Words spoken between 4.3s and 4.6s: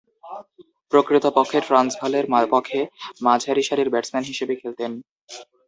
হিসেবে